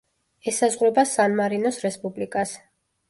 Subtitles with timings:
[0.51, 2.57] ესაზღვრება სან-მარინოს რესპუბლიკას.